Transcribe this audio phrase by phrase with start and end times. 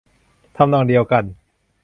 [0.55, 1.23] ทำนองเดียวกัน